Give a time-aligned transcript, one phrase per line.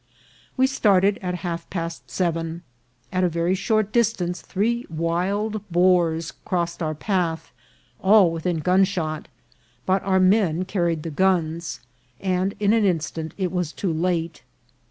[0.57, 2.63] We started at half past seven.
[3.11, 7.51] At a very short dis tance three wild boars crossed our path,
[8.01, 9.27] all within gun shot;
[9.85, 11.81] but our men carried the guns,
[12.19, 14.41] and in an instant it was too late.